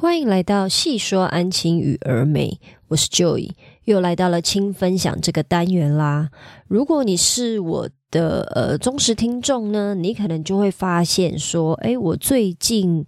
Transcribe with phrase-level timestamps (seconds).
[0.00, 2.58] 欢迎来到细说安亲与儿美，
[2.88, 3.50] 我是 Joy，
[3.84, 6.30] 又来到了亲分享这个单元啦。
[6.68, 13.04] 如果你是我的呃忠实听众呢，你可能就会发现说，诶，我最近。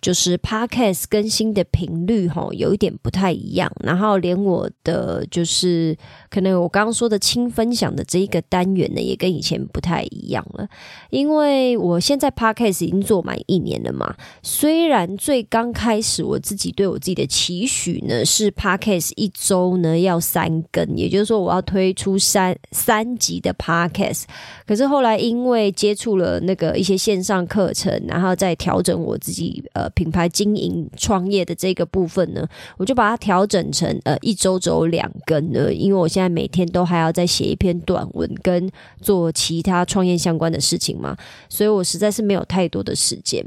[0.00, 3.70] 就是 podcast 更新的频率哈，有一点不太一样。
[3.84, 5.94] 然后连我的就是
[6.30, 10.66] 可能我刚刚说的轻分享的这一个单元呢，也跟以前不太一样了。
[11.10, 14.14] 因为我现在 podcast 已经做满一年了嘛。
[14.42, 24.22] 虽然最刚开始我自己对我自己的期许呢是 podcast 一周呢要三更，也就是说我要推出三三集的 podcast。
[24.66, 29.89] 可是后来因为接触了那个一些线上课程，然后再调整我自己呃。
[29.90, 41.16] 品牌经营创业的这个部分呢，我就把它调整成呃一周走两更呢，因为我现在每天都还要再写一篇短文跟做其他创业相关的事情嘛，
[41.48, 43.44] 所以我实在是没有太多的时间。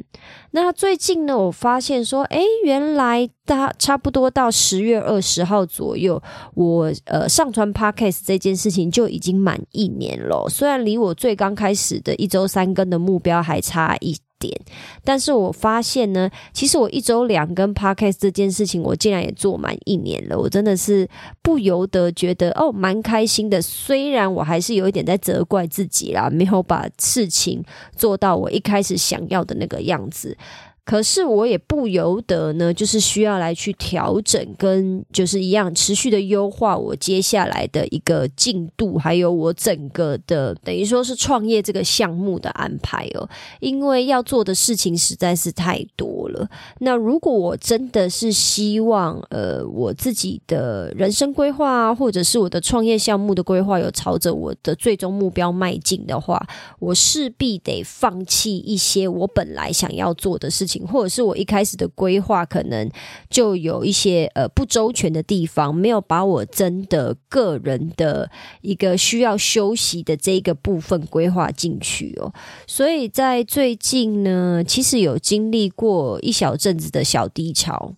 [0.51, 6.21] 那最近呢，我发现说，哎，原来大差不多到十月二十号左右，
[6.53, 14.15] 我呃上传 podcast 这件事情就已经满一年了，虽然离我最刚开始的一周三更的目标还差一。
[14.47, 14.61] 点，
[15.05, 21.07] 但是我发现呢，其实我一周两更 podcast 这件事情，我竟然也做满一年了，我真的是
[21.41, 23.61] 不由得觉得哦，蛮开心的。
[23.61, 27.63] 虽然我还是有一点在责怪自己啦，没有把事情
[27.95, 30.37] 做到我一开始想要的那个样子。
[30.85, 43.27] 可是我也不由得呢，就是需要来去调整，跟就是一样持续的优化我接下来的一个进度，还有我整个的等于说是创业这个项目的安排哦。
[43.61, 46.49] 因为要做的事情实在是太多了。
[46.79, 56.45] 那如果我真的是希望呃我自己的人生规划啊，或者是我的创业项目的规划有朝着我的最终目标迈进的话，
[56.79, 60.72] 我势必得放弃一些我本来想要做的事情。
[60.87, 62.89] 或者是我一开始的规划可能
[63.29, 68.29] 就有一些呃不周全的地方，没有把我真的个人的
[68.61, 72.33] 一个需要休息的这个部分规划进去哦。
[72.65, 77.93] 所以在最近呢，其实有经历过一小阵子的小低潮，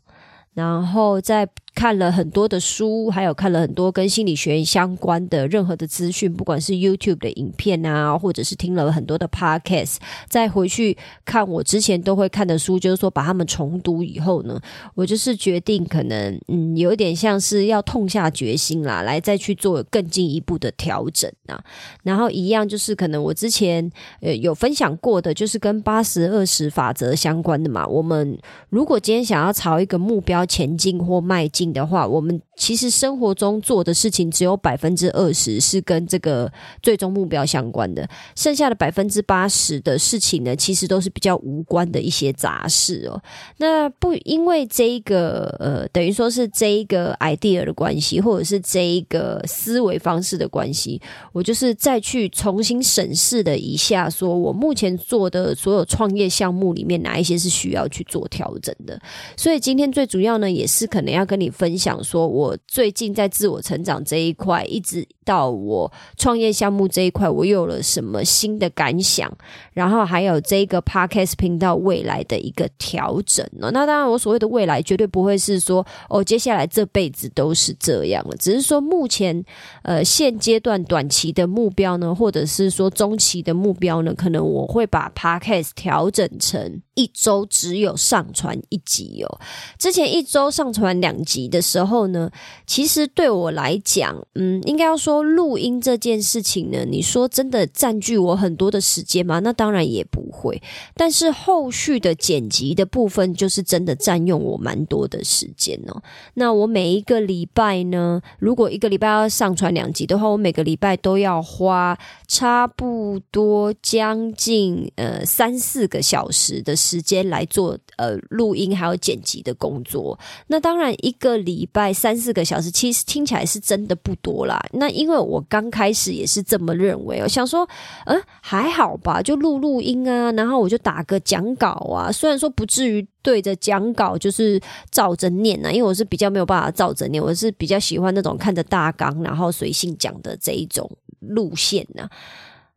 [0.54, 1.48] 然后在。
[1.76, 9.98] 看了很多的书，还有看了很多跟心理学相关的任何的资讯，不管是 YouTube 的影片啊，或者是听了很多的 Podcast，
[10.30, 14.58] 再回去看我之前都会看的书，就是说把它们重读以后呢，
[14.96, 21.62] 我就是决定可能嗯，有点像是要痛下决心啦，来再去做更进一步的调整啊。
[22.04, 23.92] 然后一样就是可能我之前
[24.22, 27.86] 呃有分享过的，就是跟八十二十法则相关的嘛。
[27.86, 31.65] 我们如果今天想要朝一个目标前进或迈进。
[31.72, 32.42] 的话，我们。
[32.58, 36.50] 其实生活中做的事情只有百分之二十是跟这个
[36.82, 43.22] 最终目标相关的，剩下的百分之八十的事情呢，其实都是比较无关的一些杂事哦。
[43.58, 51.02] 那不因为这一个呃，等于说是这一个 idea 的关系，或者是这一个思维方式的关系，
[51.34, 58.98] 我就是再去重新审视了一下，说我目前做的所有创业项目里面，哪一些是需要去做调整的。
[59.36, 62.58] 所以今天最主要呢，也是可能要跟你分享说，我。
[62.68, 69.32] 最近在自我成长这一块，一直到我创业项目这一块，我有了什么新的感想？
[69.72, 73.70] 然后还有这个 podcast 频道未来的一个调整呢？
[73.72, 78.36] 那当然，我所谓的未来绝对不会是说哦，接下来这辈子都是这样了。
[78.36, 79.42] 只是说目前
[79.84, 89.40] 呃现阶段短期的目标呢，或者是说中期的目标呢，可能我会把 podcast 调整成一周只有上传一集哦。
[89.78, 92.30] 之前一周上传两集的时候呢。
[92.66, 99.40] 其实对我来讲，嗯，应该要说录音这件事情呢，你说真的占据我很多的时间吗？
[99.40, 100.62] 那当然也不会。
[100.96, 106.02] 但是后续的剪辑的部分，就是真的占用我蛮多的时间哦。
[106.34, 120.18] 那我每一个礼拜呢，如果一个礼拜要上传两集的话，我每个礼拜都要花差不多将近呃三四个小时的时间来做呃录音还有剪辑的工作。
[120.48, 122.16] 那当然一个礼拜三。
[122.16, 124.60] 四个小时其实听起来是真的不多啦。
[124.72, 127.68] 那因为我刚开始也是这么认为，我想说，
[128.06, 132.12] 嗯，还好吧，就录录音啊，然后我就打个讲稿啊。
[132.12, 134.60] 虽然说不至于对着讲稿就是
[134.90, 140.90] 照着念啊，因为我是比较没有办法照着念，我是比较喜欢那种看着大纲然后随性讲的这一种
[141.20, 142.10] 路线呢。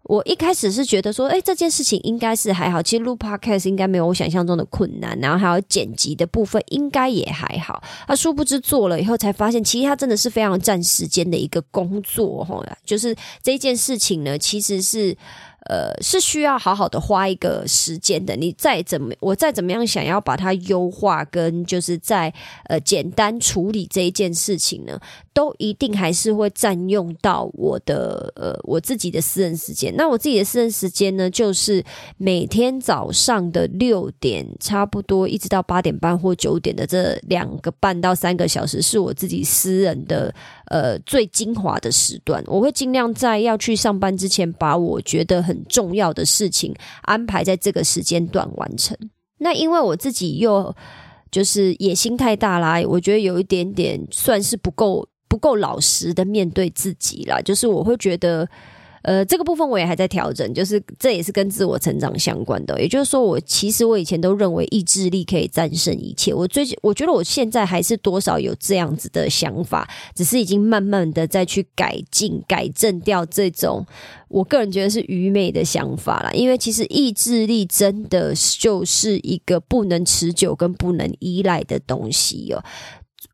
[0.08, 7.82] 我一开始是觉得说，哎，这件事情应该是还好，其实录 podcast 应该没有我想象中的困难，然后还有剪辑的部分应该也还好。
[8.06, 15.14] 他，殊不知做了以后才发现，其实他真的是非常占时间的一个工作，哈，就是这件事情呢，其实是。
[15.66, 18.34] 呃，是需要好好的花一个时间的。
[18.36, 22.32] 你再怎么，我再怎么样想要把它优化，跟就是在
[22.64, 24.98] 呃简单处理这一件事情呢，
[25.34, 29.94] 都一定还是会占用到我的呃我自己的私人时间。
[29.96, 31.84] 那我自己的私人时间呢，就是
[32.16, 40.34] 每天早上的六点，差不多一直到八点半或九点的这两个半到三个小时，是我自己私人的
[40.66, 42.42] 呃最精华的时段。
[42.46, 48.96] 我会尽量在要去上班之前，把我觉得很重要的事情安排在这个时间段完成。
[49.38, 50.74] 那因为我自己又
[51.30, 57.40] 就是野心太大啦，我觉得有一点点算是不够不够老实的面对自己啦。
[57.40, 58.48] 就是我会觉得。
[59.02, 62.80] 呃，这个部分我也还在调整，就是这也是跟自我成长相关的。
[62.80, 66.34] 也就是说，我其实我以前都认为意志力可以战胜一切。
[66.34, 73.86] 我最近我觉得我现在还是多少有这样子的想法，只是已经慢慢的再去改进、改正掉这种
[74.28, 76.34] 我个人觉得是愚昧的想法了。
[76.34, 82.62] 因为其实意志力真的就是一个不能持久跟不能依赖的东西哦。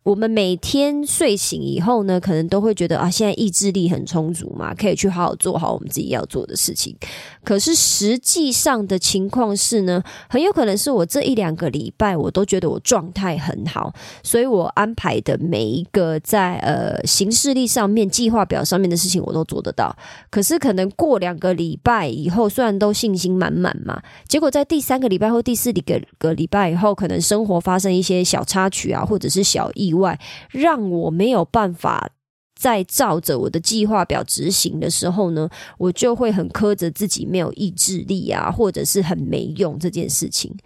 [0.05, 6.95] 我们每天睡醒以后呢，可能都会觉得啊，现在意志力很充足嘛，可以去好好做好我们自己要做的事情。
[7.43, 19.97] 可是实际上的情况是呢，很有可能是我这一两个礼拜我都觉得我状态很好，所以我安排的每一个在呃行事历上面、计划表上面的事情我都做得到。
[20.29, 29.94] 可是可能过两个礼拜以后，虽然都信心满满嘛，结果在第三个礼拜或第四个个礼拜以后，可能生活发生一些小插曲啊，或者是小意。
[29.95, 30.21] 外，
[30.51, 32.11] 让我没有办法
[32.57, 40.57] 再照着我的计划表执行的时候呢，我就会很苛责自己没有意志力啊，或者是很没用这件事情。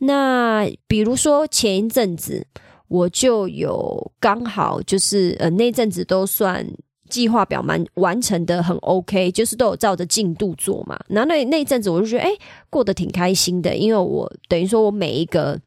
[0.00, 2.46] 那比如说前一阵子，
[2.88, 6.66] 我就有刚好就是呃那阵子都算
[7.08, 11.00] 计划表蛮完成的很 OK，就是都有照着进度做嘛。
[11.08, 12.30] 然后那那阵子我就觉得哎
[12.68, 15.58] 过得挺开心的，因为我等于说我每一个。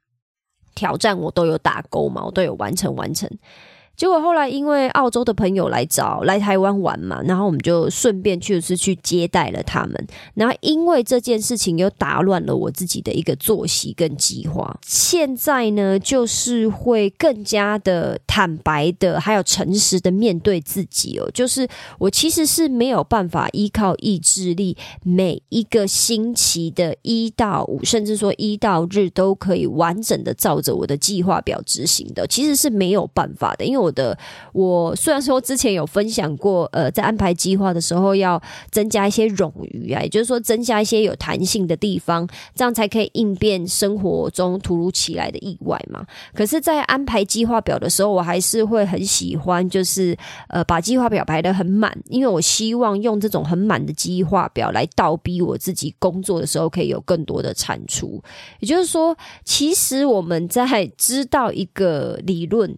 [0.75, 3.29] 挑战我都有打勾嘛，我都有完成完成。
[4.01, 10.07] 结果后来因为澳洲的朋友来找来台湾玩嘛，然后我们就顺便去是去接待了他们。
[10.33, 14.75] 然后因为这件事情又打乱了我自己的一个作息跟计划。
[14.81, 21.29] 现在呢，就是会更加的坦白的，还有诚实的面对自己哦。
[21.31, 21.67] 就是
[21.99, 33.90] 我其实是没有办法依靠意志力，每一个星期的一到五，甚至说一到日都可以完整的照着我的计划表执行的，其实是没有办法的，因为我。
[33.91, 34.17] 的
[34.53, 38.41] 我虽然说之前有分享过，呃，在安排计划的时候要
[38.71, 46.05] 增加一些冗余啊，也就是说增加一些有弹性的地方，这样才可以应变生活中突如其来的意外嘛。
[46.33, 50.17] 可是，在安排计划表的时候，我还是会很喜欢，就是
[50.49, 58.21] 呃，把计划表排的很满，因为我希望用这种很满的计划表来倒逼我自己工作的时候可以有更多的产出。
[58.59, 62.77] 也就是说，其实我们在知道一个理论。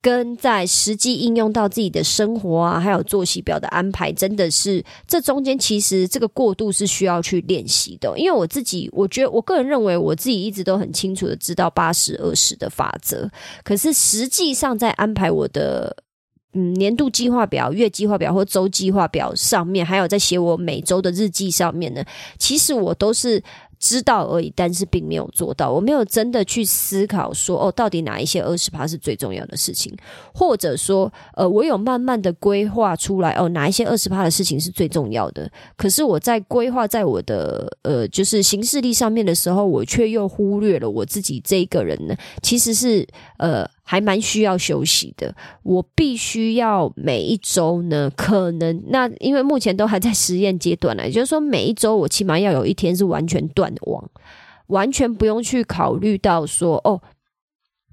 [0.00, 8.12] 跟在实际应用到自己的生活啊，还有作息表的安排，真的是这中间其实这个过渡是需要去练习的。
[8.16, 13.28] 因为我自己，我觉得我个人认为，我自己一直都很清楚的知道八十二十的法则。
[13.64, 15.96] 可是实际上在安排我的
[16.56, 22.02] 嗯年度计划表、月计划表或周计划表上面，还有在写我每周的日记上面呢，
[22.38, 23.42] 其实我都是。
[23.78, 25.70] 知道而已，但是并没有做到。
[25.70, 29.94] 我没有真的去思考说，哦，到底哪一些二十趴是最重要的事情，
[30.32, 35.48] 或者说，呃，我有慢慢的规划出来，哦，哪一些二十趴的事情是最重要的。
[35.76, 43.68] 可是我在规划在我的呃，就是行事历上面的时候，我却又忽略了我自己这一个人呢，其实是呃。
[43.88, 54.10] 还蛮需要休息的，我必须要每一周呢，可能那因为目前都还在实验阶段呢，也就是说每一周我起码要有一天是完全断网，
[54.66, 57.00] 完全不用去考虑到说哦，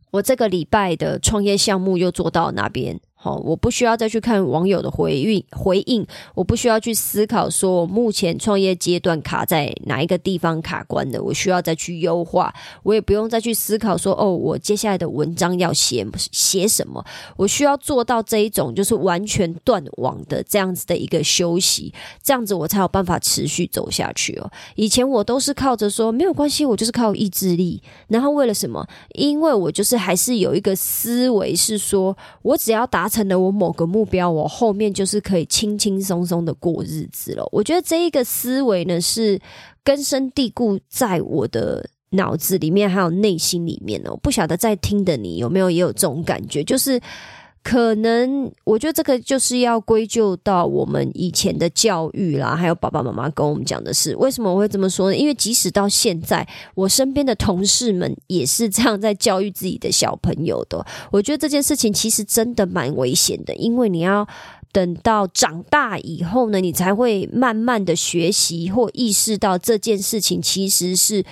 [0.09, 2.99] 我这个礼拜的创业项目又做到哪边。
[3.23, 12.53] 好，我不需要再去看网友的回应回应，我不需要去思考说我目前创业阶段卡在哪一个地方卡关的，我需要再去优化。
[12.83, 17.01] 我也不用再去思考说哦，我接下来的文章要写写什么。
[17.37, 24.51] 我需要做到这一种就是完全断网的这样子的一个休息，这样子我才有办法持续走下去哦。
[24.75, 27.81] 以前我都是靠着说没有关系，我就是靠意志力。
[28.09, 28.85] 然后为了什么？
[29.13, 33.09] 因为我就是还是有一个思维是说我只要达。
[33.13, 37.47] 成了我某个目标，我后面就是可以轻轻松松的过日子了。
[37.51, 39.39] 我觉得这一个思维呢，是
[39.83, 44.17] 根深蒂固在我的脑子里面，还有内心里面哦。
[44.23, 46.99] 不晓得在听的你有没有也有这种感觉，就是
[47.63, 55.15] 可能我觉得这个就是要归咎到我们以前的教育啦，还有爸爸妈妈跟我们讲的是，为什么我会这么说呢？
[55.15, 60.85] 因为即使到现在，我身边的同事们也是这样在教育自己的小朋友的。
[61.09, 64.27] 我觉得这件事情其实真的蛮危险的，因为你要
[64.73, 71.23] 等到长大以后呢，你才会慢慢的学习或意识到这件事情其实是。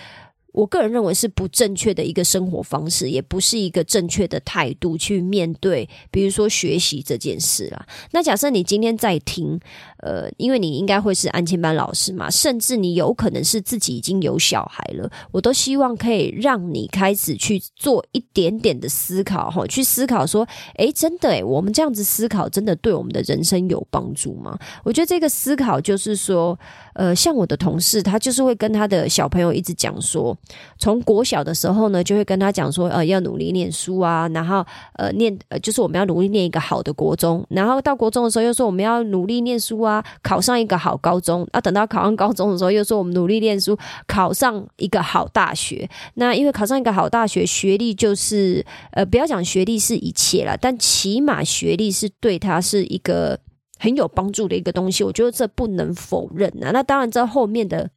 [0.51, 7.85] 我个人认为是不正确的一个生活方式，也不是一个正确的态度去面对，比如说学习这件事啦。
[8.11, 9.59] 那假设你今天在听，
[9.97, 24.57] 呃，因为你应该会是安亲班老师嘛，甚至你有可能是自己已经有小孩了，我都希望可以让你开始去做一点点的思考，哈，去思考说，诶，真的，诶，我们这样子思考，真的对我们的人生有帮助吗？
[24.83, 26.59] 我觉得这个思考就是说。
[26.93, 30.37] 呃，像我的同事，他就是会跟他的小朋友一直讲说，
[30.77, 45.89] 从国小的时候呢，就会跟他讲说，呃，要努力念书啊，然后呃，念呃，就是我们要努力念一个好的国中，然后到国中的时候又说我们要努力念书啊，考上一个好高中啊，等到考上高中的时候又说我们努力念书，考上一个好大学。
[46.15, 53.39] 那因为考上一个好大学，学历就是呃，不要讲学历是一切了，但起码学历是对他是一个。
[53.81, 56.69] 很有帮助的一个东西，我觉得这不能否认啊。
[56.71, 57.89] 那当然，这后面的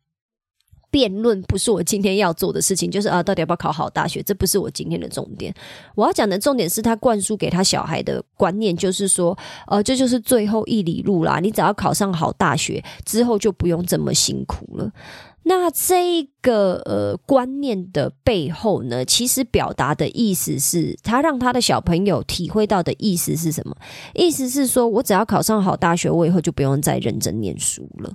[0.95, 5.53] 辩论不是我今天要做的事情，就是啊，到底要不要考好大学，这不是我今天的重点。
[5.97, 9.37] 我要讲的重点是他灌输给他小孩的观念，就是说，
[9.67, 11.41] 呃，这就是最后一里路啦。
[11.41, 14.93] 你只要考上好大学之后，就不用这么辛苦了。
[15.43, 23.77] 那这个呃观念的背后呢，其实表达的意思是他让他的小朋友体会到的意思是什么？
[24.15, 28.13] 意思是说我只要考上好大学，我以后就不用再认真念书了。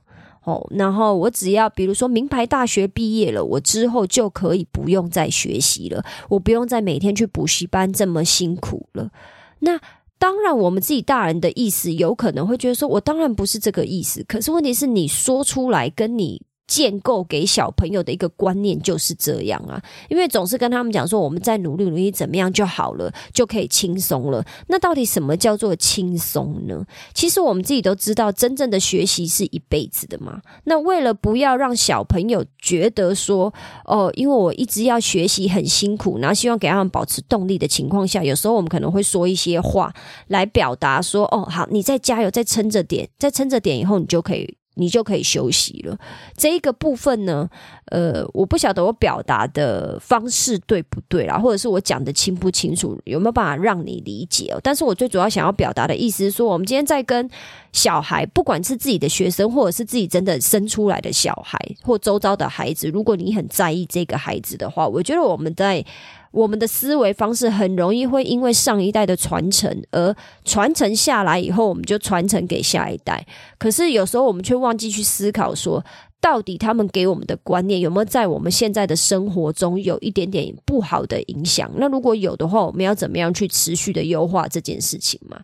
[0.50, 9.12] 哦，然后我只要比如说名牌大学毕业了，我之后就可以不用再学习了，我不用再每天去补习班这么辛苦了。
[9.60, 9.80] 那
[10.18, 14.24] 当然，我们自己大人的意思有可能会觉得说，我当然不是这个意思。
[14.28, 16.42] 可是问题是你说出来跟你。
[16.70, 24.46] 建构给小朋友的一个观念就是这样啊，因为总是跟他们讲说，我们在努力努力怎么样就好了，就可以轻松了。
[24.68, 26.86] 那到底什么叫做轻松呢？
[27.16, 30.42] 其实我们自己都知道，真正的学习是一辈子的嘛。
[30.66, 33.52] 那为了不要让小朋友觉得说，
[33.86, 39.92] 哦，因为我一直要学习很辛苦，然后希望给他们保持动力的情况下，有时候我们可能会说一些话
[40.28, 44.59] 来表达说，哦，好，你再加油，再撑着点，再撑着点，以后你就可以。
[44.80, 45.96] 你就可以休息了。
[46.36, 47.48] 这一个部分呢，
[47.86, 54.60] 呃，我不晓得我表达的方式对不对啦，或者是我讲的清不清楚，有没有办法让你理解哦？
[54.64, 57.30] 但是我最主要想要表达的意思是说，我们今天在跟
[57.74, 65.86] 小孩，不管是自己的学生，或者是自己真的生出来的小孩，或周遭的孩子，如果你很在意这个孩子的话，我觉得我们在。
[66.32, 73.26] 我们的思维方式很容易会因为上一代的传承而传承下来，以后我们就传承给下一代。
[73.58, 75.84] 可是有时候我们却忘记去思考，说
[76.22, 81.72] 到底他们给我们的观念有没有在我们现在的生活中有一点点不好的影响？
[81.78, 85.42] 那如果有的话，我们要怎么样去持续的优化这件事情嘛？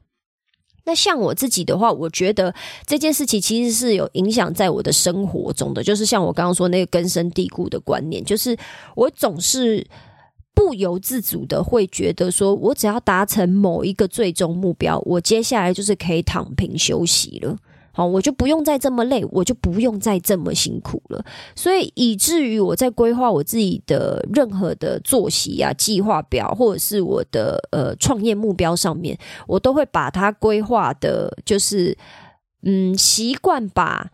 [0.83, 2.53] 那像我自己的话，我觉得
[2.85, 8.55] 这件事情其实是有影响在我的生活中的，就是像我刚刚说那个根深蒂固的观念，就是
[8.95, 9.83] 我总是。
[10.55, 17.55] 不由自主的会觉得说，我只要达成某一个最终目标，我接下来就是可以躺平休息了。
[17.91, 21.23] 好，我就不用再这么累，我就不用再这么辛苦了。
[21.55, 31.97] 所以以至于我在规划我自己的任何的作息啊、计划表，或者是我的呃创业目标上面，我都会把它规划的，就是
[32.63, 34.09] 嗯，习惯把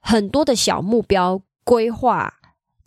[0.00, 2.34] 很多的小目标规划。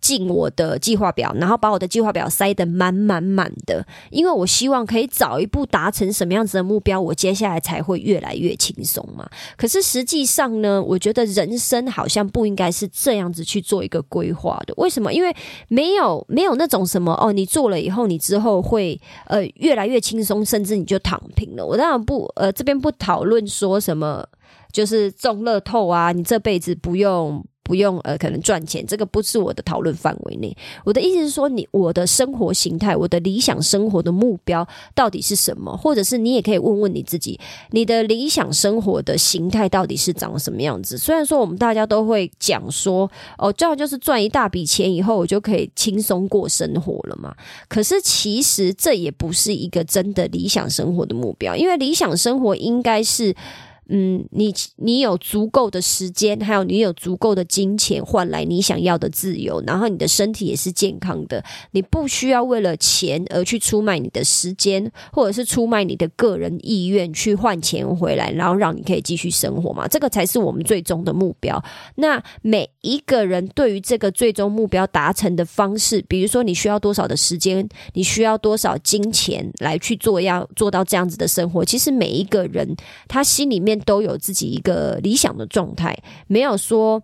[0.04, 9.26] 进我的计划表，然后把我的计划表塞得满满满的，因为我希望可以早一步达成什么样子的目标，我接下来才会越来越轻松嘛。
[9.56, 14.74] 可是实际上呢，我觉得人生好像不应该是这样子去做一个规划的。
[14.76, 15.10] 为什么？
[15.10, 15.34] 因为
[15.68, 21.64] 没有没有那种什么哦，你做了以后，你之后会呃越来越轻松，甚至你就躺平了。
[21.64, 24.22] 我当然不呃这边不讨论说什么，
[24.70, 27.42] 就是中乐透啊，你这辈子不用。
[27.64, 30.54] 不用呃，可能赚钱，这个不是我的讨论范围内。
[30.84, 35.74] 我的意思是说，你我的生活形态，我的理想生活的目标到底是什么？
[35.76, 37.40] 或者是你也可以问问你自己，
[37.70, 40.98] 你的理想生活的形态到底是长什么样子？
[40.98, 47.34] 虽然说我们大家都会讲说，哦，这样就是赚一大笔钱以后，我就可以轻松过生活了嘛。
[47.66, 53.34] 可是其实这也不是一个真的理想生活的目标，因为理想生活应该是。
[53.88, 69.86] 嗯，你你有足够的时间，还有你有足够的金钱换来你想要的自由，然后你的身体也是健康的，你不需要为了钱而去出卖你的时间，或者是出卖你的个人意愿去换钱回来，然后让你可以继续生活嘛？
[69.86, 71.62] 这个才是我们最终的目标。
[71.96, 82.74] 那每一个人对于这个最终目标达成的方式，比如说你需要多少的时间，你需要多少金钱来去做，要做到这样子的生活，其实每一个人
[83.06, 83.73] 他心里面。
[83.80, 87.02] 都有自己一个理想的状态，没有说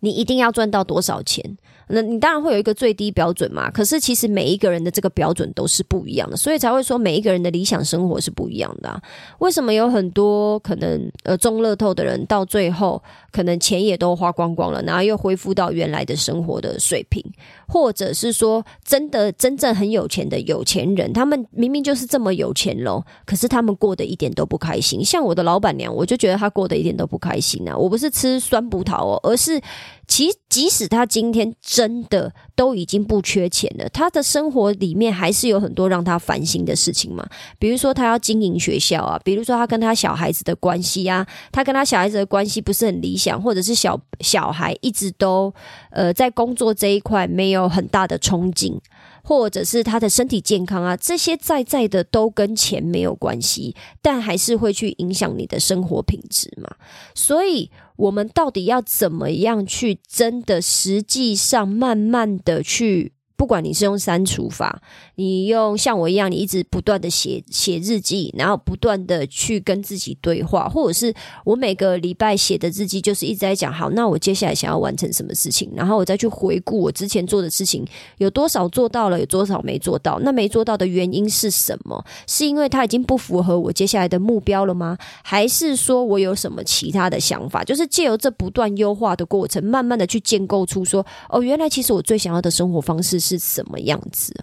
[0.00, 1.56] 你一定要赚到多少钱。
[1.88, 9.02] 那你当然会有一个最低标准嘛，可是其实每一个人的这个标准都是不一样的，所以才会说每一个人的理想生活是不一样的。
[9.38, 17.22] 为什么有很多可能呃中乐透的人到最后可能钱也都花光光了，然后又恢复到原来的生活的水平，
[17.68, 25.04] 或者是说真的真正很有钱的有钱人，他们明明就是这么有钱喽，可是他们过得一点都不开心。
[25.04, 27.76] 像我的老板娘，我就觉得她过得一点都不开心啊。
[27.76, 29.60] 我不是吃酸葡萄哦，而是。
[30.06, 37.28] 其即使他今天真的都已经不缺钱了，他的生活里面还是有很多让他烦心的事情嘛。
[37.58, 45.52] 比如说他要经营学校啊，比如说他跟他小孩子的关系啊，他跟他小孩子的关系不是很理想，或者是小小孩一直都
[45.90, 48.78] 呃在工作这一块没有很大的憧憬。
[49.26, 56.70] 或者是他的身体健康啊，这些在在的都跟钱没有关系，但还是会去影响你的生活品质嘛。
[57.14, 63.13] 所以，我们到底要怎么样去真的实际上慢慢的去。
[63.36, 64.80] 不管你是用删除法，
[65.16, 71.12] 你用像我一样，你一直不断的写写日记，然后不断的去跟自己对话，或者是
[71.44, 77.84] 我每个礼拜写的日记，就是一直在讲，好，那我接下来想要完成什么事情，然后我再去回顾我之前做的事情，
[78.18, 82.04] 有多少做到了，有多少没做到，那没做到的原因是什么？
[82.28, 84.96] 是因为它已经不符合我接下来的目标了吗？
[85.24, 87.64] 还是说我有什么其他的想法？
[87.64, 93.23] 就是借由这不断优化的过程，慢慢的去建构出说，哦，原来其实我最想要的生活方式。
[93.24, 94.34] 是什么样子？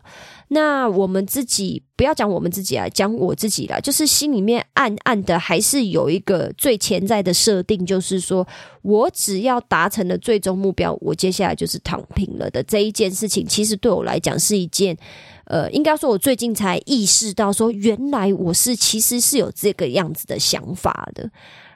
[0.48, 3.80] 那我们自己不要讲我们自己啊，讲我自己啦。
[3.80, 8.46] 就是心里面暗暗的，还是有一个最潜在的设定，就是说
[8.82, 13.46] 我只要达成了最终目标，我接下来就是躺平了的这一件事情。
[13.46, 14.98] 其实对我来讲是一件，
[15.46, 21.30] 呃，应该说我最近才意识到，说原来我是其实是有这个样子的想法的。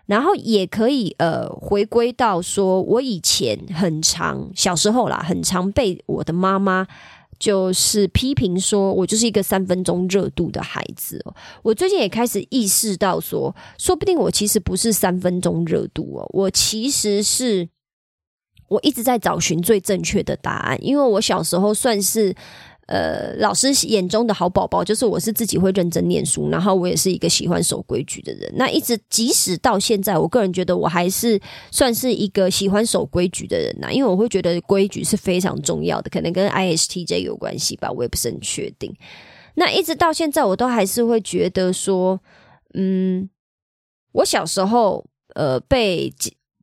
[0.06, 6.86] 然后也可以呃回归到说，我以前很常小时候啦，很常被我的妈妈
[7.39, 11.24] 就是批评说我就是一个三分钟热度的孩子。
[11.63, 17.68] 我最近也开始意识到说，说不定我其实不是三分钟热度哦，我其实是
[18.68, 22.36] 我一直在找寻最正确的答案，因为我小时候算是。
[22.88, 28.54] 呃，老师眼中的好宝宝，就是我是自己会认真念书，然后我也是一个喜欢守规矩的人。
[28.56, 31.39] 那一直即使到现在，我个人觉得我还是
[31.71, 38.95] 算是一个喜欢守规矩的人呐，因为我会觉得规矩是非常重要的，可能跟 ISTJ 有关系吧，我也不是很确定。
[39.56, 42.21] 那一直到现在，我都还是会觉得说，
[42.76, 43.30] 嗯，
[44.12, 46.13] 我小时候呃被。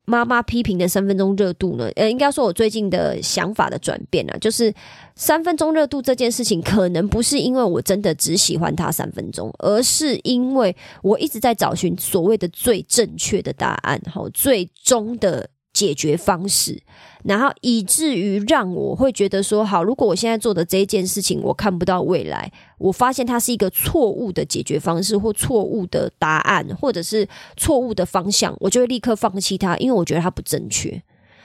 [0.05, 1.89] 妈妈批评的三分钟热度呢？
[1.95, 4.73] 呃，应该说我最近的想法的转变啊，就是
[5.15, 15.49] 三分钟热度这件事情，可能不是因为我真的只喜欢他三分钟，而是因为我一直在找寻所谓的最正确的答案，好，最终的。
[15.73, 16.83] 解决方式，
[17.25, 31.03] 然后以至于让我会觉得说，好，如果我现在做的这一件事情，我看不到未来，我发现它是一个错误的解决方式，或错误的答案，或者是错误的方向，我就会立刻放弃它，因为我觉得它不正确。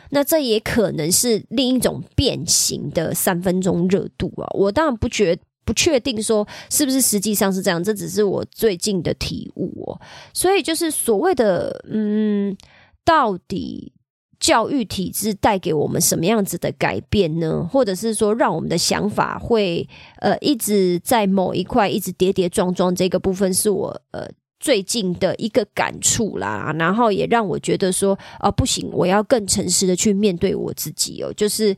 [0.10, 4.48] 那这也可能是另一种变形的三分钟热度啊！
[4.54, 10.00] 我当然不觉不确定说是不是实际上是这样，这只是我最近的体悟哦。
[10.34, 12.56] 所以就是所谓的，嗯，
[13.06, 13.94] 到底。
[14.40, 17.68] 教育体制带给我们什么样子的改变呢？
[17.72, 19.88] 或者是说，让我们的想法会
[20.20, 22.94] 呃一直在某一块一直跌跌撞撞？
[22.94, 24.28] 这个部分是我呃
[24.60, 26.74] 最近的一个感触啦。
[26.78, 31.76] 然后也让我觉得说，啊，不行，我要更诚实的去面对我自己哦，就是。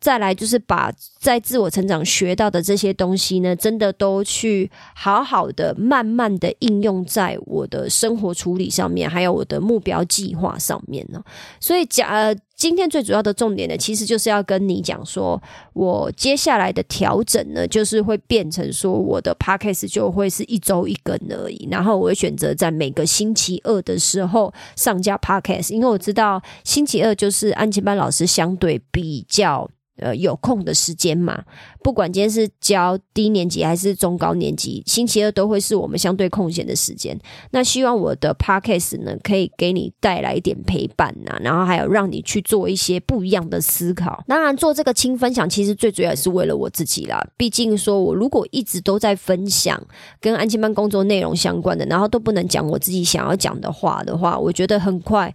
[0.00, 11.22] 再来就是把在自我成长学到的这些东西呢，真的都去好好的、慢慢的应用在我的生活处理上面，还有我的目标计划上面呢。
[11.58, 15.40] 所以假，呃，今天最主要的重点呢，其实就是要跟你讲说，
[15.74, 29.68] 我接下来的调整呢，就是会变成说，我的 podcast 就会是一周一更而已，然后我会选择在每个星期二的时候上架 podcast，因为我知道星期二就是安琪班老师相对比较。
[29.98, 31.42] 呃，有空的时间嘛，
[31.82, 37.18] 不管今天是教低年级还是中高年级，星期二都会是我们相对空闲的时间。
[37.50, 44.22] 那希望我的 podcast 呢，可以给你带来一点陪伴呐，然后还有让你去做一些不一样的思考。
[44.26, 47.26] 当然，做这个轻分享，其实最主要也是为了我自己啦。
[47.36, 49.82] 毕竟说我如果一直都在分享
[50.20, 55.34] 跟安亲班工作内容相关的，然后都不能讲我自己想要讲的话的话，我觉得很快。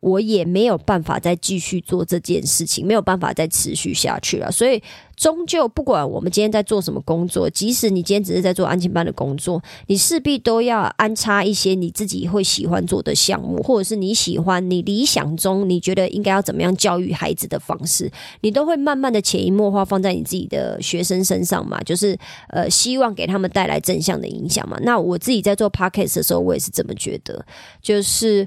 [0.00, 4.52] 我也没有办法再继续做这件事情，没有办法再持续下去了。
[4.52, 4.80] 所以，
[5.16, 18.10] 终究不管我们今天在做什么工作，即使你今天只是在做安亲班的工作，你势必都要安插一些你自己会喜欢做的项目，或者是你喜欢、你理想中你觉得应该要怎么样教育孩子的方式，
[18.42, 21.80] 你都会慢慢的潜移默化放在你自己的学生身上嘛。
[21.80, 22.16] 就是
[22.50, 24.78] 呃，希望给他们带来正向的影响嘛。
[24.82, 27.44] 那我自己在做 podcast 的时候，我也是这么觉得，
[27.80, 28.46] 就是。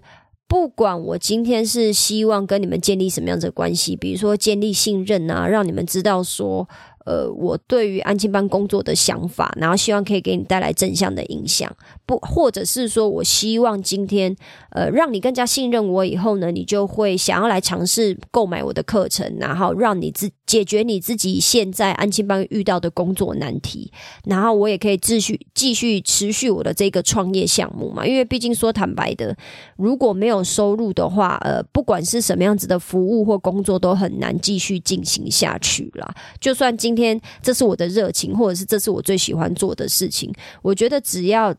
[0.49, 6.67] 不管我今天是希望跟你们建立什么样子的关系，比如说建立信任啊，让你们知道说。
[7.05, 14.35] 呃，我对于安亲班工作的想法，然后希望可以给你带来正向的影响，不，或者是说我希望今天
[14.69, 23.91] 呃，让你更加信任我以后呢，你就会想要来尝试购买我的课程，然后让你自解决你自己现在安亲班遇到的工作难题，
[24.25, 29.37] 然后我也可以继续继续持续我的这个创业项目嘛，因为毕竟说坦白的，
[29.77, 36.15] 如果没有收入的话，呃，不管是什么样子的服务或工作都很难继续进行下去啦。
[36.39, 40.33] 就算今天这是我的热情，或者是这是我最喜欢做的事情。
[40.63, 41.53] 我觉得只要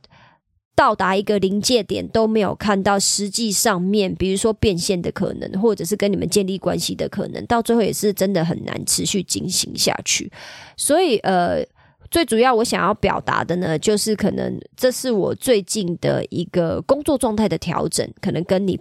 [0.81, 10.33] 到达一个临界点，都没有看到实际上面，比如说变现的可能，或者是跟你们建立关系的可能，到最后也是真的很难持续进行下去。
[10.79, 11.63] 所以，呃，
[12.11, 18.81] 最主要我想要表达的呢，就是可能这是我最近的一个工作状态的调整，可能跟你。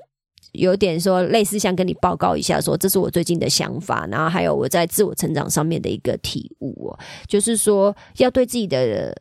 [0.54, 6.92] 有点说类似，像跟你报告一下，说这是我最近的想法，然后还有我在自我成长上面的一个体悟，
[7.28, 9.16] 就是说要对自己的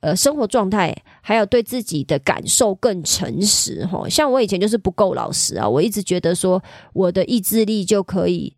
[0.00, 4.08] 呃生活状态，还有对自己的感受更诚实哈。
[4.08, 6.62] 像我以前就是不够老实啊，我一直觉得说
[6.92, 8.54] 我的意志力就可以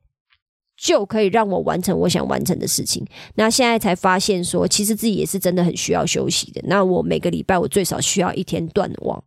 [0.77, 6.61] 就可以让我完成我想完成的事情，那现在才发现说，其实自己也是真的很需要休息的。
[6.65, 9.23] 那我每个礼拜我最少需要一天断网，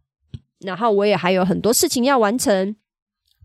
[0.59, 2.75] 然后我也还有很多事情要完成。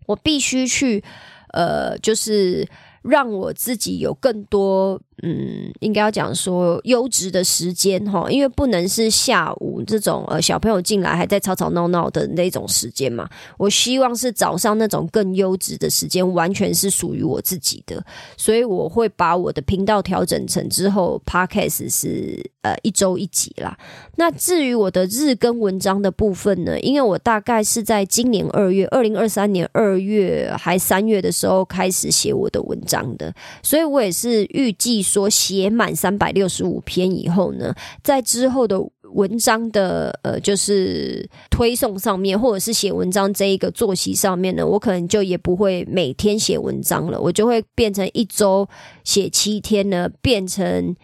[0.07, 1.05] 我必须去，
[1.53, 2.67] 呃，就是
[3.03, 4.99] 让我自己有更多。
[5.23, 13.29] 嗯，应该要讲说优质的时间哈，因为不能是下午这种呃小朋友进来还在吵吵闹闹的那种时间嘛。
[13.57, 18.01] 我希望是早上那种更优质的时间，完全是属于我自己的。
[18.37, 23.77] 所以我会把我的频道调整成之后，Podcast 是呃一周一集啦。
[24.15, 35.05] 那至于我的日更文章的部分呢，因为我大概是在今年二月，二零二三年二月还三月的时候开始写我的文章的，所以我也是预计。
[35.09, 38.79] 说写满三百六十五篇以后呢，在之后的
[39.15, 48.69] 文章的呃，就是推送上面，或者是写文章这一个作息上面呢，我可能就也不会每天写文章了，我就会变成一周
[49.03, 50.95] 写七天呢，变成。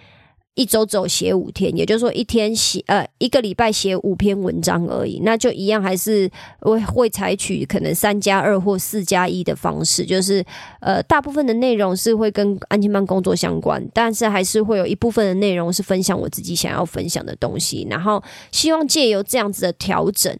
[0.54, 10.44] 一周只有写五天，也就是说一天写呃一个礼拜写五篇文章而已，那就一样还是会会采取可能三加二或四加一的方式，就是
[10.80, 20.38] 呃大部分的内容是会跟安全班工作相关，但是还是会有一部分的内容是分享我自己想要分享的东西，然后希望借由这样子的调整。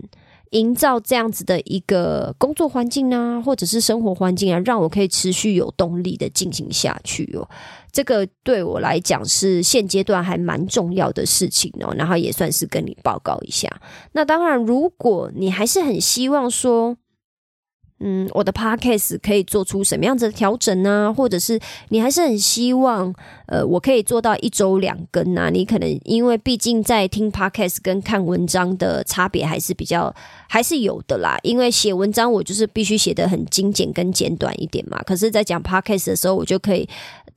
[0.51, 7.49] 营造这样子的一个工作环境啊，或者是生活环境啊，让我可以持续有动力的进行下去哦。
[7.91, 11.95] 这个对我来讲是现阶段还蛮重要的事情哦。
[11.97, 13.71] 然后也算是跟你报告一下。
[14.13, 16.97] 那当然，如果你还是很希望说。
[18.07, 21.13] 嗯，我的 podcast 可以做出什么样子的调整呢？
[21.17, 23.11] 或者是你还是很希望，
[23.47, 25.49] 呃，我可以做到一周两更啊？
[25.49, 30.15] 你可能因为毕竟在听 podcast 跟看文章的差别还是比较
[30.47, 31.39] 还是有的啦。
[31.43, 35.03] 因为写文章我就是必须写的很精简跟简短一点嘛。
[35.07, 36.87] 可是，在讲 podcast 的时候，我就可以。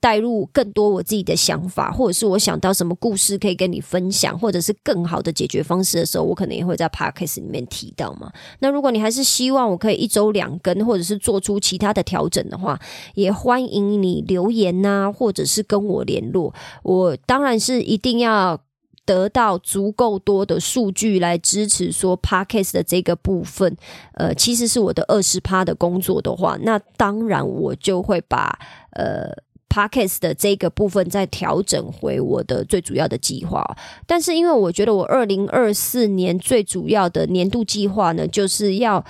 [0.00, 8.32] 带入更多我自己的想法，或者是我想到什么故事可以跟你分享，或者是更好的解决方式的时候，我可能也会在 podcast 里面提到嘛。
[8.60, 12.78] 那如果你还是希望我可以一周两更，或者是做出其他的调整的话，
[13.14, 16.54] 也欢迎你留言呐，或者是跟我联络。
[16.82, 18.60] 我当然是一定要
[19.04, 23.76] 得到足够多的数据来支持说 podcast 的这个部分，
[24.14, 28.58] 呃，其实是我的二十趴的工作的话，那当然我就会把
[28.92, 29.36] 呃。
[29.68, 33.64] Parkes 的这个部分再调整回我的最主要的计划，
[34.06, 39.04] 但是因为我觉得我二零二四年最主要的年度计划呢，就是要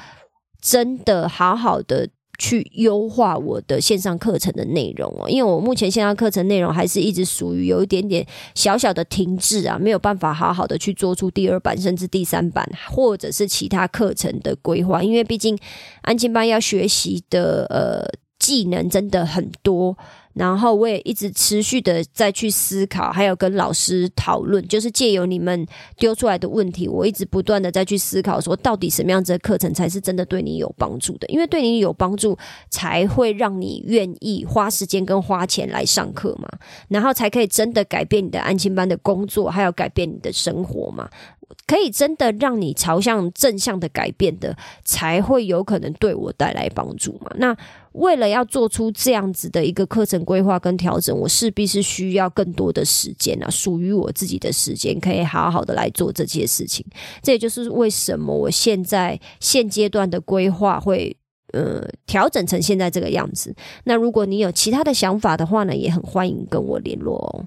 [0.61, 15.57] 真的好好的去优化我的线上课程的内容哦，因为我目前线上课程内容还是一直属于有一点点小小的停滞啊，没有办法好好的去做出第二版甚至第三版，或者是其他课程的规划，因为毕竟
[16.03, 18.07] 安静班要学习的呃
[18.39, 19.97] 技能真的很多。
[20.39, 31.27] 然后我也一直持续的再去思考，还有跟老师讨论，就是借由你们丢出来的问题，我一直不断的再去思考，说到底什么样子的课程才是真的对你有帮助的？
[31.27, 32.39] 因为对你有帮助，
[32.71, 36.49] 才会让你愿意花时间跟花钱来上课嘛，
[36.89, 41.09] 然后才可以真的改变你的安亲班的工作，还有改变你的生活嘛。
[41.67, 47.31] 可以真的让你朝向正向的改变的，才会有可能对我带来帮助嘛？
[47.37, 47.57] 那
[47.93, 56.85] 为了要做出这样子的一个课程规划跟调整，我势必是需要更多的时间啊，属于我自己的时间，可以好好的来做这些事情。
[57.23, 61.17] 这也就是为什么我现在现阶段的规划会
[61.53, 63.55] 呃调整成现在这个样子。
[63.85, 67.47] 那如果你有其他的想法的话呢，也很欢迎跟我联络哦。